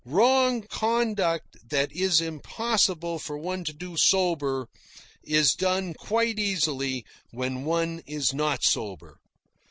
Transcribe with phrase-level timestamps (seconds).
[0.03, 4.67] Wrong conduct that it is impossible for one to do sober,
[5.21, 9.19] is done quite easily when one is not sober.